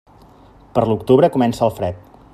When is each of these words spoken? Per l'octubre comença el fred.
Per 0.77 0.85
l'octubre 0.91 1.31
comença 1.37 1.65
el 1.69 1.77
fred. 1.81 2.05